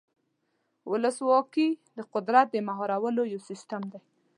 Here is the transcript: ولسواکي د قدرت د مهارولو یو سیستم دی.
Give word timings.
ولسواکي 0.91 1.69
د 1.97 1.99
قدرت 2.13 2.47
د 2.51 2.57
مهارولو 2.67 3.21
یو 3.33 3.39
سیستم 3.49 3.81
دی. 3.91 3.99